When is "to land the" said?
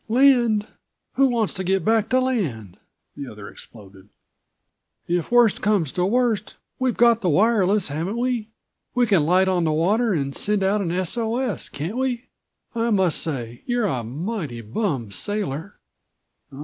2.09-3.31